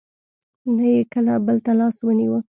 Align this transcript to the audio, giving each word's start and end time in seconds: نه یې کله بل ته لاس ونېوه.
نه 0.75 0.85
یې 0.93 1.01
کله 1.13 1.33
بل 1.45 1.57
ته 1.65 1.71
لاس 1.79 1.95
ونېوه. 2.01 2.39